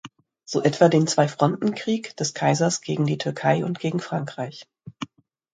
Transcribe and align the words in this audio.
So 0.45 0.63
etwa 0.63 0.89
den 0.89 1.05
Zweifrontenkrieg 1.05 2.17
des 2.17 2.33
Kaisers 2.33 2.81
gegen 2.81 3.05
die 3.05 3.19
Türkei 3.19 3.63
und 3.63 3.77
gegen 3.77 3.99
Frankreich. 3.99 4.65